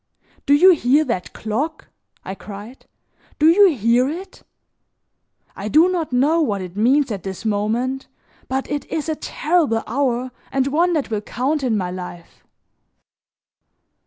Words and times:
"Do 0.47 0.55
you 0.55 0.71
hear 0.71 1.03
that 1.05 1.31
clock?" 1.31 1.89
I 2.25 2.33
cried, 2.33 2.87
"do 3.37 3.45
you 3.47 3.71
hear 3.75 4.09
it? 4.09 4.41
I 5.55 5.67
do 5.67 5.89
not 5.91 6.11
know 6.11 6.41
what 6.41 6.59
it 6.63 6.75
means 6.75 7.11
at 7.11 7.21
this 7.21 7.45
moment, 7.45 8.07
but 8.47 8.67
it 8.67 8.85
is 8.91 9.07
a 9.09 9.15
terrible 9.15 9.83
hour 9.85 10.31
and 10.51 10.65
one 10.65 10.93
that 10.93 11.11
will 11.11 11.21
count 11.21 11.61
in 11.61 11.77
my 11.77 11.91
life." 11.91 12.43